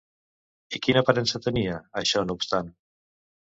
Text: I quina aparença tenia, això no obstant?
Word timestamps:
I 0.77 0.81
quina 0.85 1.03
aparença 1.05 1.43
tenia, 1.49 1.77
això 2.03 2.25
no 2.27 2.39
obstant? 2.41 2.75